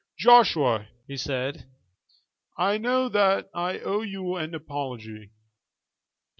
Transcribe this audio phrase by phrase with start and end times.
[0.17, 1.69] "Joshua," he said,
[2.57, 5.29] "I know that I owe you an apology."